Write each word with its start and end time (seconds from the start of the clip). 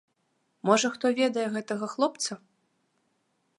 Можа 0.69 0.87
хто 0.95 1.05
ведае 1.19 1.45
гэтага 1.57 1.85
хлопца? 1.93 2.33